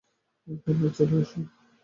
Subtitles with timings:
[0.63, 1.17] Conrad, চলো।